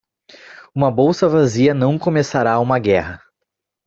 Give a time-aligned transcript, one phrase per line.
[0.73, 3.21] Uma bolsa vazia não começará uma guerra.